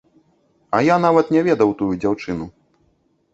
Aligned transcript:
А 0.77 0.79
я 0.87 0.95
нават 1.03 1.29
не 1.35 1.41
ведаў 1.49 1.75
тую 1.83 1.91
дзяўчыну. 2.01 2.49